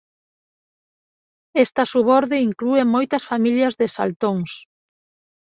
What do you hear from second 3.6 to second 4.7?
de saltóns.